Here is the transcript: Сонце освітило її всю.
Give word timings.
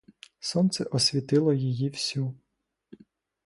Сонце 0.39 0.83
освітило 0.83 1.53
її 1.53 1.89
всю. 1.89 2.33